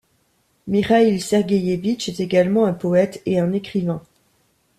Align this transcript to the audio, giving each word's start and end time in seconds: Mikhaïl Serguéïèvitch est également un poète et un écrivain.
Mikhaïl 0.67 1.21
Serguéïèvitch 1.21 2.09
est 2.09 2.19
également 2.21 2.65
un 2.65 2.73
poète 2.73 3.21
et 3.27 3.37
un 3.37 3.53
écrivain. 3.53 4.01